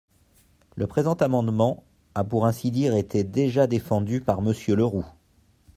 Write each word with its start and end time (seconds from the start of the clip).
Le 0.77 0.87
présent 0.87 1.13
amendement 1.13 1.83
a 2.15 2.23
pour 2.23 2.47
ainsi 2.47 2.71
dire 2.71 2.95
été 2.95 3.23
déjà 3.23 3.67
défendu 3.67 4.19
par 4.19 4.41
Monsieur 4.41 4.73
Le 4.75 4.83
Roux. 4.83 5.05